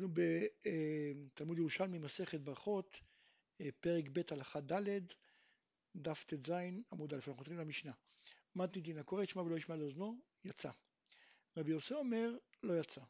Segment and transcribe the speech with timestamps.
[0.00, 0.14] אנחנו
[1.32, 3.00] בתלמוד ירושלמי, מסכת ברכות,
[3.60, 5.00] אה, פרק ב' הלכה ד',
[5.96, 6.52] דף ט"ז
[6.92, 7.92] עמוד א', אנחנו חוזרים למשנה.
[8.54, 10.70] מתניתין הקורא ישמע ולא ישמע לאוזנו, יצא.
[11.56, 13.00] רבי יוסי אומר, לא יצא.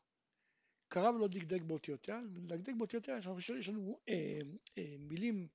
[0.89, 3.19] קרא ולא דקדק באותיותיה, לדקדק באותיותיה,
[3.59, 4.39] יש לנו אה,
[4.79, 5.49] אה, מילים,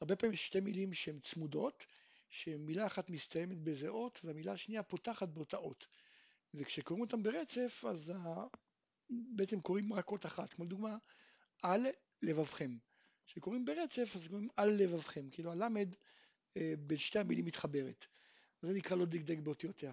[0.00, 1.86] הרבה פעמים יש שתי מילים שהן צמודות,
[2.28, 5.86] שמילה אחת מסתיימת באיזה אות והמילה השנייה פותחת באותה אות.
[6.54, 8.12] וכשקוראים אותם ברצף, אז
[9.10, 10.96] בעצם קוראים רק אות אחת, כמו לדוגמה,
[11.62, 11.86] על
[12.22, 12.76] לבבכם.
[13.26, 15.94] כשקוראים ברצף, אז קוראים על לבבכם, כאילו הלמד
[16.56, 18.06] אה, בין שתי המילים מתחברת.
[18.62, 19.92] זה נקרא לא דקדק באותיותיה.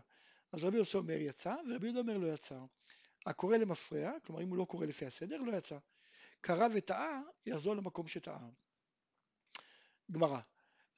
[0.51, 2.59] אז רבי יוסי אומר יצא, ורבי יהודה אומר לא יצא.
[3.25, 5.77] הקורא למפרע, כלומר אם הוא לא קורא לפי הסדר, לא יצא.
[6.41, 8.47] קרא וטעה, יחזור למקום שטעה.
[10.11, 10.39] גמרא.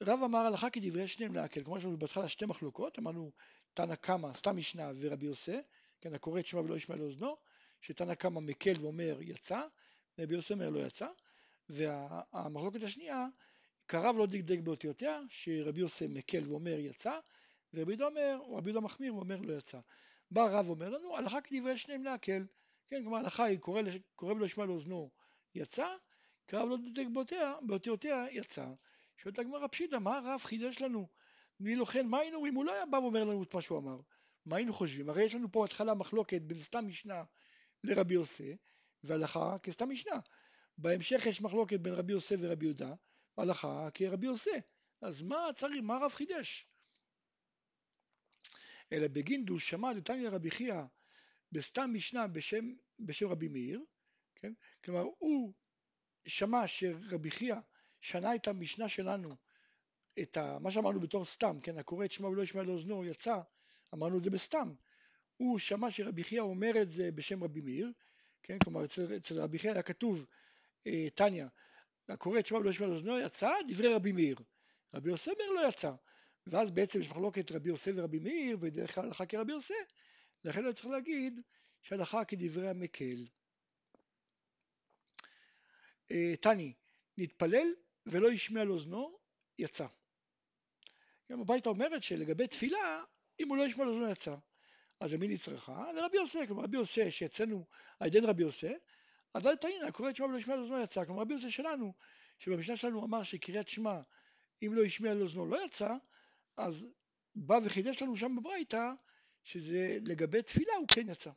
[0.02, 3.32] רב אמר הלכה כדברי שניהם להקל, כלומר יש לנו בהתחלה שתי מחלוקות, אמרנו
[3.74, 5.56] תנא קמא, סתם משנה ורבי יוסי,
[6.00, 7.36] כן, הקורא את שמע ולא ישמע לאוזנו,
[7.80, 9.62] שתנא קמא מקל ואומר יצא,
[10.18, 11.06] ורבי יוסי אומר לא יצא,
[11.68, 13.26] והמחלוקת השנייה,
[13.86, 17.18] קרב לא דקדק באותיותיה, שרבי יוסי מקל ואומר יצא,
[17.74, 19.80] ורבי יהודה אומר, או רבי יהודה מחמיר ואומר לא יצא.
[20.30, 22.46] בא רב ואומר לנו, הלכה כדברי שניהם להקל,
[22.88, 23.82] כן, כלומר הלכה היא קורא,
[24.22, 25.10] ולא ישמע לאוזנו
[25.54, 25.86] יצא,
[26.46, 27.06] קרב לא דקדק
[27.62, 28.66] באותיותיה יצא.
[29.16, 31.08] שואלת הגמרא פשיטא, מה הרב חידש לנו?
[31.60, 32.54] ואילו כן, מה היינו אומרים?
[32.54, 34.00] הוא לא היה בא ואומר לנו את מה שהוא אמר.
[34.46, 35.10] מה היינו חושבים?
[35.10, 37.22] הרי יש לנו פה התחלה מחלוקת בין סתם משנה
[37.84, 38.56] לרבי יוסי,
[39.02, 40.20] והלכה כסתם משנה.
[40.78, 42.94] בהמשך יש מחלוקת בין רבי יוסי ורבי יהודה,
[43.36, 44.60] הלכה כרבי יוסי.
[45.02, 46.66] אז מה צריך, מה הרב חידש?
[48.92, 50.82] אלא בגינדו שמע דתניא רבי חייא
[51.52, 53.84] בסתם משנה בשם, בשם רבי מאיר,
[54.34, 54.52] כן?
[54.84, 55.52] כלומר הוא
[56.26, 57.54] שמע שרבי חייא
[58.00, 59.36] שנה את המשנה שלנו,
[60.22, 63.40] את ה, מה שאמרנו בתור סתם, כן, הקורא את שמע ולא ישמע לאוזנו יצא,
[63.94, 64.74] אמרנו את זה בסתם.
[65.40, 67.92] הוא שמע שרבי חייא אומר את זה בשם רבי מאיר,
[68.42, 70.26] כן, כלומר אצל, אצל רבי חייא היה כתוב,
[70.86, 71.48] אה, טניה,
[72.08, 74.36] הקורא את שמע ולא ישמע לאוזנו יצא, דברי רבי מאיר.
[74.94, 75.92] רבי יוסי אומר לא יצא.
[76.46, 79.74] ואז בעצם יש מחלוקת רבי יוסי ורבי מאיר, ודרך כלל הלכה כרבי יוסי,
[80.44, 81.40] לכן אני צריך להגיד
[81.82, 83.26] שהלכה כדברי המקל.
[86.10, 86.74] אה, תני,
[87.18, 87.66] נתפלל
[88.06, 89.18] ולא השמיע לאוזנו,
[89.58, 89.86] יצא.
[91.32, 93.02] גם הביתה אומרת שלגבי תפילה,
[93.40, 94.36] אם הוא לא ישמע לאוזנו יצא.
[95.00, 95.92] אז למי נצרכה?
[95.92, 97.66] לרבי יוסי, כלומר רבי יוסי שאצלנו,
[98.00, 98.72] העדן רבי יוסי,
[99.34, 101.04] אז אל תהינה, קורא את שמע ולא ישמע לאוזנו יצא.
[101.04, 101.92] כלומר רבי יוסי שלנו,
[102.38, 104.00] שבמשנה שלנו אמר שקריאת שמע,
[104.62, 105.94] אם לא השמיע לאוזנו לא יצא,
[106.56, 106.86] אז
[107.34, 108.92] בא וחידש לנו שם בברייתא,
[109.44, 111.30] שזה לגבי תפילה הוא כן יצא.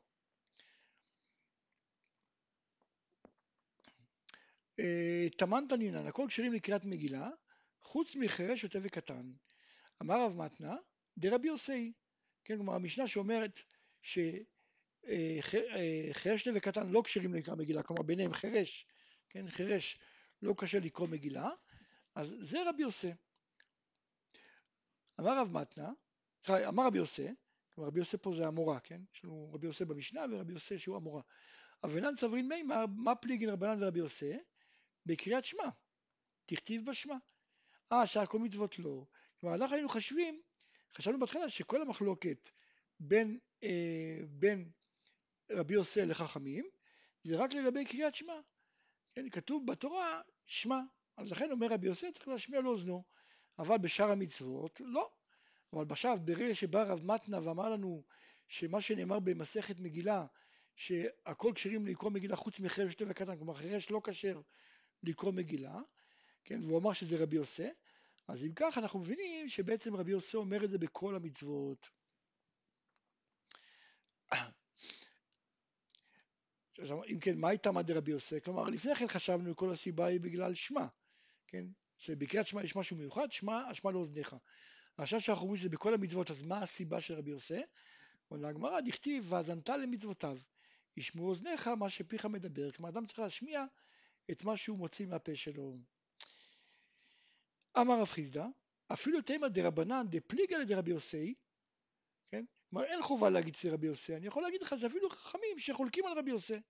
[5.38, 7.30] תמן תנינן, הכל כשרים לקריאת מגילה,
[7.82, 9.32] חוץ מחירש שוטה וקטן.
[10.02, 10.76] אמר רב מתנה,
[11.18, 11.94] דרבי יוסי.
[12.46, 13.60] כן, כלומר המשנה שאומרת
[14.02, 14.34] שחירש
[16.44, 18.86] שוטה וקטן לא כשרים לקרוא מגילה, כלומר ביניהם חירש,
[19.30, 20.00] כן, חירש
[20.42, 21.50] לא קשה לקרוא מגילה,
[22.16, 23.12] אז זה רבי יוסי.
[25.20, 25.90] אמר רב מתנה,
[26.50, 27.28] אמר רבי יוסי,
[27.74, 29.02] כלומר רבי יוסי פה זה המורה, כן?
[29.16, 31.22] יש לנו רבי יוסי במשנה ורבי יוסי שהוא המורה.
[31.86, 34.34] אבנן סברין מימר, מה פליגין רבנן ורבי יוסי?
[35.06, 35.64] בקריאת שמע,
[36.46, 37.16] תכתיב בשמע.
[37.92, 39.06] אה, שאר כל מצוות לא.
[39.40, 40.42] כלומר, אנחנו היינו חשבים,
[40.98, 42.50] חשבנו בהתחלה שכל המחלוקת
[43.00, 44.70] בין, אה, בין
[45.52, 46.66] רבי יוסי לחכמים,
[47.24, 48.40] זה רק לגבי קריאת שמע.
[49.14, 50.80] כן, כתוב בתורה שמע,
[51.18, 53.04] אז לכן אומר רבי יוסי צריך להשמיע לאוזנו,
[53.60, 55.10] אבל בשאר המצוות לא.
[55.74, 58.04] אבל עכשיו ברגע שבא רב מתנה ואמר לנו
[58.48, 60.26] שמה שנאמר במסכת מגילה
[60.76, 64.42] שהכל כשרים לקרוא מגילה חוץ מחרב שתי וקטן, כלומר חירש לא כשר
[65.04, 65.80] לקרוא מגילה,
[66.44, 67.68] כן, והוא אמר שזה רבי יוסי,
[68.28, 71.90] אז אם כך אנחנו מבינים שבעצם רבי יוסי אומר את זה בכל המצוות.
[77.12, 78.42] אם כן, מה הייתה מד רבי יוסי?
[78.42, 80.86] כלומר, לפני כן חשבנו כל הסיבה היא בגלל שמע,
[81.48, 81.66] כן?
[81.98, 84.36] שבקריאת שמע יש משהו מיוחד, שמע, השמע לאוזניך.
[84.98, 87.62] עכשיו שאנחנו אומרים שזה בכל המצוות, אז מה הסיבה של רבי יוסי?
[88.28, 90.38] עונה הגמרא, דכתיב, והאזנת למצוותיו.
[90.98, 93.66] ישמעו אוזניך מה שפיך מדבר, כלומר אדם צריך להשמיע
[94.32, 95.78] את מה שהוא מוציא מהפה שלו.
[97.78, 98.46] אמר רב חיסדא,
[98.94, 101.34] אפילו תימא דרבנן דפליגא לדרבי יוסי,
[102.32, 102.46] כן?
[102.70, 106.18] כלומר אין חובה להגיד אצל רבי יוסי, אני יכול להגיד לך שאפילו חכמים שחולקים על
[106.18, 106.62] רבי יוסי,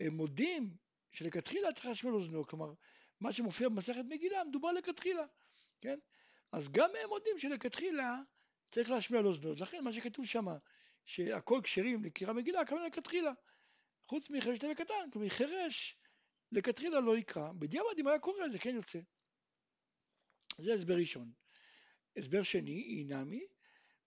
[0.00, 0.76] הם מודים
[1.12, 2.72] שלכתחילה צריך להשמיע לאוזנו, כלומר
[3.20, 5.24] מה שמופיע במסכת מגילה מדובר לכתחילה,
[5.80, 5.98] כן?
[6.52, 8.18] אז גם הם מודים שלכתחילה
[8.70, 10.46] צריך להשמיע לאוזנו, לכן מה שכתוב שם
[11.04, 13.32] שהכל כשרים לקריאה מגילה, הכוונה לכתחילה.
[14.08, 14.28] חוץ
[14.60, 15.96] תווה קטן, כלומר חירש
[16.52, 17.52] לכתחילה לא יקרא.
[17.58, 18.98] בדיעבד אם היה קורא זה כן יוצא.
[20.58, 21.32] זה הסבר ראשון.
[22.16, 23.46] הסבר שני, אינמי,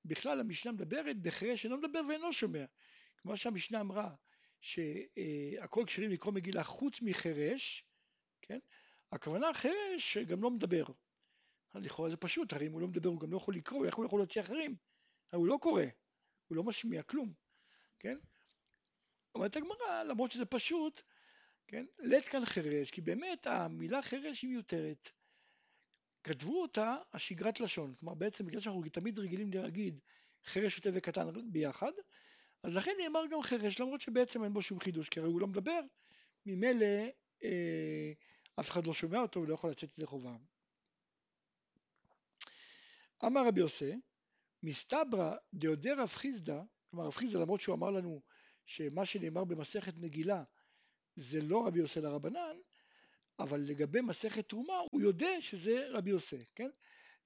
[0.05, 2.65] בכלל המשנה מדברת בחירש שאינו מדבר ואינו שומע.
[3.17, 4.15] כמו שהמשנה אמרה,
[4.61, 7.85] שהכל כשרים לקרוא מגילה חוץ מחירש,
[8.41, 8.59] כן?
[9.11, 10.83] הכוונה חירש שגם לא מדבר.
[11.75, 14.05] לכאורה זה פשוט, הרי אם הוא לא מדבר הוא גם לא יכול לקרוא, איך הוא
[14.05, 14.75] יכול להוציא אחרים?
[15.31, 15.83] הרי הוא לא קורא,
[16.47, 17.33] הוא לא משמיע כלום,
[17.99, 18.17] כן?
[19.35, 21.01] אומרת הגמרא, למרות שזה פשוט,
[21.67, 21.85] כן?
[21.99, 25.09] לית כאן חירש, כי באמת המילה חירש היא מיותרת.
[26.23, 29.99] כתבו אותה השגרת לשון, כלומר בעצם בגלל שאנחנו תמיד רגילים להגיד
[30.43, 31.91] חירש שוטה וקטן ביחד,
[32.63, 35.47] אז לכן נאמר גם חירש, למרות שבעצם אין בו שום חידוש, כי הרי הוא לא
[35.47, 35.79] מדבר,
[36.45, 36.85] ממילא
[37.43, 38.11] אה,
[38.59, 40.35] אף אחד לא שומע אותו ולא יכול לצאת ידי חובה.
[43.25, 43.93] אמר רבי יוסי,
[44.63, 48.21] מסתברא דאודי רב חיסדא, כלומר רב חיסדא למרות שהוא אמר לנו
[48.65, 50.43] שמה שנאמר במסכת מגילה
[51.15, 52.57] זה לא רבי יוסי לרבנן,
[53.39, 56.69] אבל לגבי מסכת תרומה הוא יודע שזה רבי יוסי, כן?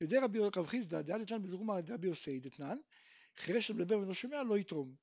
[0.02, 2.78] יודע רבי רב חיסדא דעה לתנן בתרומה רבי יוסי דתנן,
[3.38, 4.96] חירש שמדבר ולא שומע לא יתרום,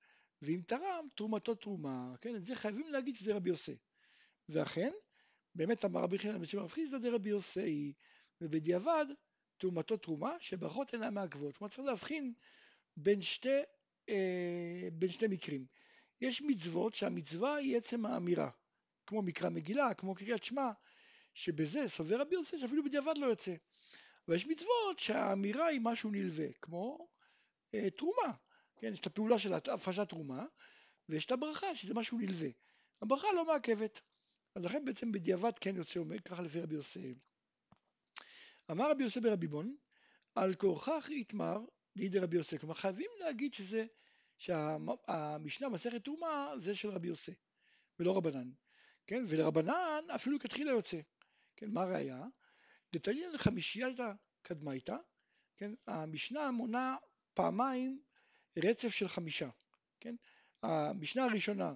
[0.43, 2.37] ואם תרם תרומתו תרומה, כן?
[2.37, 3.77] את זה חייבים להגיד שזה רבי יוסי.
[4.49, 4.93] ואכן,
[5.55, 7.93] באמת אמר רבי חנן בשם רב חיסדא דרבי יוסי,
[8.41, 9.07] ובדיעבד
[9.59, 11.57] תרומתו תרומה שברכות אינן מעכבות.
[11.57, 12.33] כלומר צריך להבחין
[12.97, 13.61] בין שתי,
[14.09, 15.67] אה, בין שתי מקרים.
[16.21, 18.51] יש מצוות שהמצווה היא עצם האמירה,
[19.09, 20.71] כמו מקרא מגילה, כמו קריאת שמע,
[21.35, 23.55] שבזה סובר רבי יוסי שאפילו בדיעבד לא יוצא.
[24.29, 27.09] ויש מצוות שהאמירה היא משהו נלווה, כמו
[27.75, 28.33] אה, תרומה,
[28.77, 30.45] כן, יש את הפעולה של הפרשת תרומה,
[31.09, 32.49] ויש את הברכה שזה משהו נלווה.
[33.03, 34.01] הברכה לא מעכבת,
[34.55, 37.15] אז לכן בעצם בדיעבד כן יוצא, אומר ככה לפי רבי יוסי.
[38.71, 39.77] אמר רבי יוסי ברבי בון,
[40.35, 41.59] על כורכך יתמר
[41.97, 43.87] דידי רבי יוסי, כלומר חייבים להגיד שזה,
[44.39, 47.33] שהמשנה מסכת תרומה זה של רבי יוסי,
[47.99, 48.51] ולא רבנן,
[49.09, 51.01] כן, ולרבנן אפילו כתחילה יוצא,
[51.57, 52.25] כן, מה הראיה?
[52.93, 54.13] דתנין חמישייתא
[54.43, 54.97] קדמייתא,
[55.57, 56.97] כן, המשנה מונה
[57.35, 58.03] פעמיים
[58.57, 59.49] רצף של חמישה,
[60.01, 60.15] כן,
[60.63, 61.73] המשנה הראשונה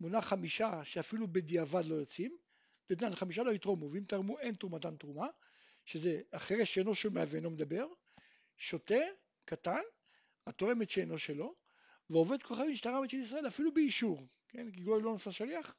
[0.00, 2.36] מונה חמישה שאפילו בדיעבד לא יוצאים,
[2.88, 5.26] דתנן חמישה לא יתרומו, ואם תרמו אין תרומתן תרומה,
[5.84, 7.86] שזה החירש שאינו שומע ואינו מדבר,
[8.56, 9.04] שותה,
[9.44, 9.82] קטן,
[10.46, 11.54] התורם את שאינו שלו,
[12.10, 15.74] ועובד כוכבים שטרה של ישראל אפילו באישור, כן, כי גוי לא נושא שליח,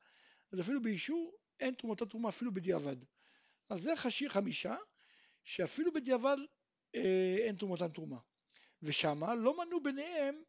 [0.51, 2.95] אז אפילו באישור אין תרומתו תרומה אפילו בדיעבד.
[3.69, 3.93] אז זה
[4.29, 4.75] חמישה,
[5.43, 6.37] שאפילו בדיעבד
[6.95, 8.17] אה, אין תרומתן תרומה.
[8.81, 10.43] ושמה לא מנו ביניהם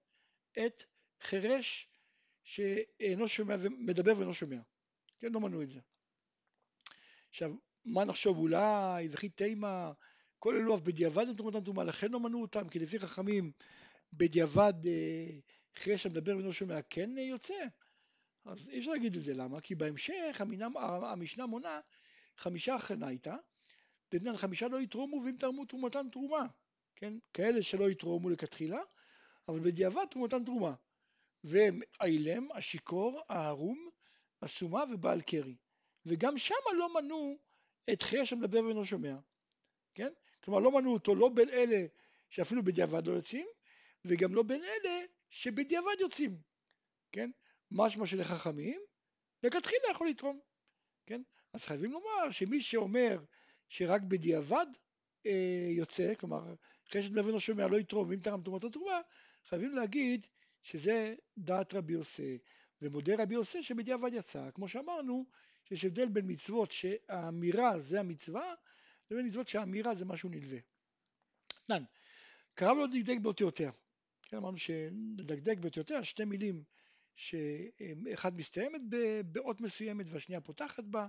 [0.66, 0.84] את
[1.20, 1.88] חירש
[2.44, 4.60] שאינו שומע ומדבר ואינו שומע.
[5.20, 5.81] כן, לא מנו את זה.
[7.31, 7.54] עכשיו,
[7.84, 9.93] מה נחשוב אולי, וכי תימה,
[10.38, 13.52] כל אלו אף בדיעבד אין תרומתן תרומה, לכן לא מנו אותם, כי לפי חכמים
[14.12, 15.26] בדיעבד אה,
[15.75, 17.54] חירש המדבר ואינו שומע כן אה, יוצא.
[18.44, 19.60] אז אי אפשר להגיד את זה, למה?
[19.60, 21.80] כי בהמשך המינם, המשנה מונה
[22.36, 23.34] חמישה אחרנייתא,
[24.10, 26.46] דתנן חמישה לא יתרומו ואם תרמו תרומתן תרומה,
[26.96, 27.14] כן?
[27.34, 28.80] כאלה שלא יתרומו לכתחילה,
[29.48, 30.74] אבל בדיעבד תרומתן תרומה.
[31.44, 33.90] והם האילם, השיכור, הערום,
[34.42, 35.56] הסומה ובעל קרי.
[36.06, 37.38] וגם שמה לא מנו
[37.92, 39.16] את חייה שמדבר ואינו שומע,
[39.94, 40.12] כן?
[40.44, 41.86] כלומר לא מנו אותו לא בין אלה
[42.30, 43.46] שאפילו בדיעבד לא יוצאים,
[44.04, 46.40] וגם לא בין אלה שבדיעבד יוצאים,
[47.12, 47.30] כן?
[47.74, 48.80] משמע שלחכמים,
[49.42, 50.40] לכתחילה יכול לתרום,
[51.06, 51.22] כן?
[51.52, 53.19] אז חייבים לומר שמי שאומר
[53.69, 54.66] שרק בדיעבד
[55.26, 56.54] אה, יוצא, כלומר
[56.88, 59.00] אחרי שדבר לא שומע לא יתרום ואם תרם תרומת התרומה,
[59.48, 60.26] חייבים להגיד
[60.62, 62.38] שזה דעת רבי יוסי,
[62.82, 65.26] ומודה רבי יוסי שבדיעבד יצא, כמו שאמרנו,
[65.64, 68.54] שיש הבדל בין מצוות שהאמירה זה המצווה,
[69.11, 70.58] לבין מצוות שהאמירה זה משהו נלווה.
[71.68, 71.85] נן,
[72.54, 73.70] קרב לו דקדק באותיותיה.
[74.23, 76.64] כן, אמרנו שנדקדק באותיותיה, שתי מילים
[77.16, 78.81] שאחד מסתיימת
[79.25, 81.07] באות מסוימת והשנייה פותחת בה,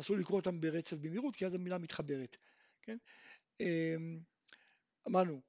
[0.00, 2.36] אסור לקרוא אותם ברצף במהירות כי אז המילה מתחברת,
[2.82, 2.98] כן?
[3.60, 4.20] אמ,
[5.08, 5.40] אמרנו,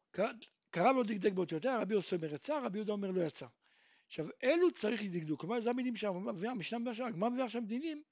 [0.71, 3.45] קרב לו דקדק באותיותיה, רבי יוסי אומר יצא, רבי יהודה אומר לא יצא.
[4.07, 8.03] עכשיו אלו צריך לדקדוק, כלומר זה המילים שהמשנה מביאה שם, הגמרא מביאה שם דינים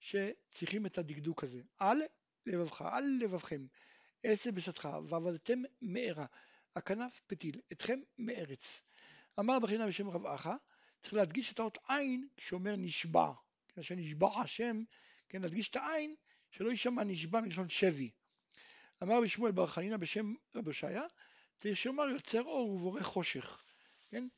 [0.00, 1.62] שצריכים את הדקדוק הזה.
[1.78, 2.02] על
[2.46, 3.66] לבבך, על לבבכם,
[4.22, 6.26] עשה בשדך, ועבדתם מארה,
[6.76, 8.82] הכנף פתיל, אתכם מארץ.
[9.38, 10.54] אמר בחינה בשם רב אחא,
[11.00, 13.32] צריך להדגיש את האות עין כשאומר נשבע,
[13.68, 14.82] כאשר נשבע השם,
[15.28, 16.14] כן, להדגיש את העין,
[16.50, 18.10] שלא יישמע נשבע מלשון שבי.
[19.02, 21.02] אמר בשמואל בר חנינא בשם רבי הושעיה,
[21.58, 23.62] צריך שיאמר יוצר אור ובורא חושך,
[24.10, 24.28] כן?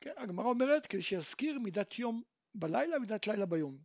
[0.00, 2.22] כן, הגמרא אומרת כדי שיזכיר מידת יום
[2.54, 3.78] בלילה ומידת לילה ביום.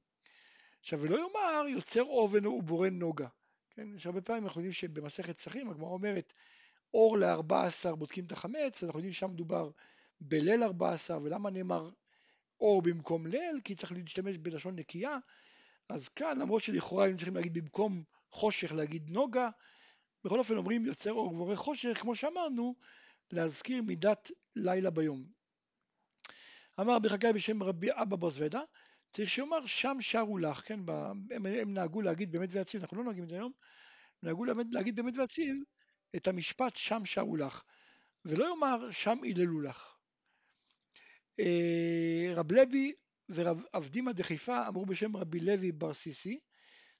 [0.79, 3.27] עכשיו ולא יאמר יוצר אובן ובורא נוגה,
[3.69, 3.95] כן?
[3.95, 6.33] יש הרבה פעמים אנחנו יודעים שבמסכת צחים הגמרא אומרת
[6.93, 9.69] אור לארבע עשר בודקים את החמץ, אנחנו יודעים שם מדובר
[10.21, 11.89] בליל ארבע עשר ולמה נאמר
[12.61, 13.61] אור במקום ליל?
[13.63, 15.17] כי צריך להשתמש בלשון נקייה,
[15.89, 19.49] אז כאן למרות שלכאורה היינו צריכים להגיד במקום חושך להגיד נוגה,
[20.23, 22.75] בכל אופן אומרים יוצר אור ובורא חושך, כמו שאמרנו,
[23.31, 25.25] להזכיר מידת לילה ביום.
[26.79, 28.61] אמר רבי חגי בשם רבי אבא בר זוודה,
[29.11, 30.79] צריך שיאמר שם שרו לך, כן,
[31.31, 33.51] הם, הם נהגו להגיד באמת ויציב, אנחנו לא נוהגים את זה היום,
[34.23, 35.55] נהגו להגיד באמת ויציב
[36.15, 37.63] את המשפט שם שרו לך,
[38.25, 39.95] ולא יאמר שם היללו לך.
[41.39, 42.93] אה, רב לוי
[43.29, 46.39] ורב אבדימא דחיפה אמרו בשם רבי לוי בר סיסי,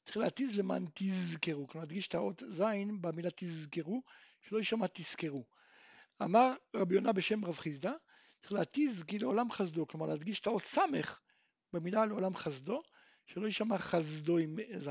[0.03, 2.63] צריך להתיז למען תזכרו, כלומר להדגיש את האות ז'
[3.01, 4.01] במילה תזכרו,
[4.41, 5.45] שלא יישמע תזכרו.
[6.21, 7.91] אמר רבי יונה בשם רב חיסדא,
[8.39, 10.77] צריך להתיז כי לעולם חסדו, כלומר להדגיש את האות ס'
[11.73, 12.81] במילה לעולם חסדו,
[13.25, 14.89] שלא יישמע חסדו עם ז'.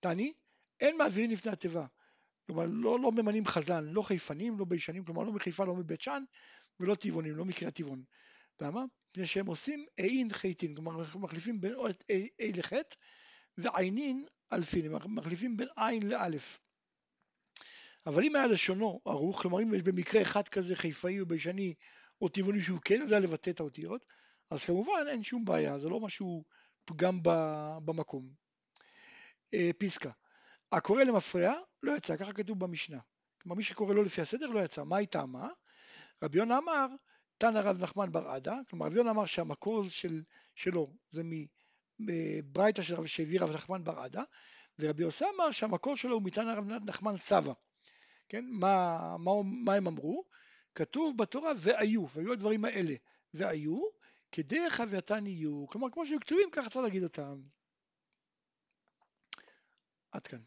[0.00, 0.32] תעני,
[0.80, 1.86] אין מעבירים לפני התיבה.
[2.46, 6.24] כלומר, לא, לא ממנים חזן, לא חיפנים, לא ביישנים, כלומר לא מחיפה, לא מבית שאן,
[6.80, 8.02] ולא טבעונים, לא מקריאת טבעון.
[8.60, 8.84] למה?
[9.10, 12.04] מפני שהם עושים אין חיטין, כלומר מחליפים בין אות
[12.42, 12.96] A לחטא
[13.58, 16.60] ועיינין אלפין, הם מחליפים בין עין לאלף.
[18.06, 21.74] אבל אם היה לשונו ערוך, כלומר אם יש במקרה אחד כזה חיפאי או ביישני
[22.20, 24.06] או טבעוני שהוא כן יודע לבטא את האותיות,
[24.50, 26.44] אז כמובן אין שום בעיה, זה לא משהו
[26.84, 27.18] פגם
[27.84, 28.28] במקום.
[29.54, 30.10] אה, פסקה,
[30.72, 32.98] הקורא למפרע לא יצא, ככה כתוב במשנה.
[33.42, 35.48] כלומר מי שקורא לא לפי הסדר לא יצא, מה היא טעמה?
[36.22, 36.86] רבי יונה אמר,
[37.44, 40.22] תנא רב נחמן בר עדה, כלומר יונה אמר שהמקור של,
[40.54, 41.22] שלו זה
[41.98, 44.22] מברייתא של רב שהביא רב נחמן בר עדה,
[44.78, 47.52] ורבי יוסי אמר שהמקור שלו הוא מתנא רב נחמן סבא.
[48.28, 49.30] כן, מה, מה,
[49.64, 50.24] מה הם אמרו?
[50.74, 52.94] כתוב בתורה והיו, והיו הדברים האלה,
[53.34, 53.82] והיו
[54.32, 57.42] כדרך אביתן יהיו, כלומר כמו שהם כתובים ככה צריך להגיד אותם.
[60.12, 60.40] עד כאן.